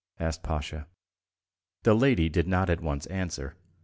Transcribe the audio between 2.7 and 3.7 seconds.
at once answer.